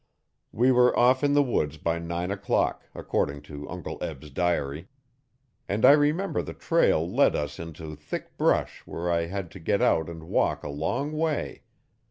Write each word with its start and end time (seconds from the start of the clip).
We 0.51 0.71
were 0.71 0.97
off 0.97 1.23
in 1.23 1.33
the 1.33 1.43
woods 1.43 1.77
by 1.77 1.99
nine 1.99 2.31
o'clock, 2.31 2.87
according 2.95 3.43
to 3.43 3.69
Uncle 3.69 4.03
Eb's 4.03 4.31
diary, 4.31 4.87
and 5.69 5.85
I 5.85 5.91
remember 5.91 6.41
the 6.41 6.55
trail 6.55 7.07
led 7.07 7.35
us 7.35 7.59
into 7.59 7.95
thick 7.95 8.35
brush 8.35 8.81
where 8.87 9.11
I 9.11 9.27
had 9.27 9.51
to 9.51 9.59
get 9.59 9.79
out 9.79 10.09
and 10.09 10.23
walk 10.23 10.63
a 10.63 10.69
long 10.69 11.11
way. 11.11 11.61